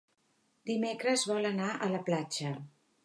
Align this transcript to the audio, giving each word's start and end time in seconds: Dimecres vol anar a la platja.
Dimecres 0.69 1.25
vol 1.33 1.49
anar 1.53 1.69
a 1.75 1.91
la 1.97 2.01
platja. 2.09 2.59